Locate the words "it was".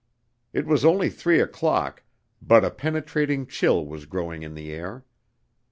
0.51-0.83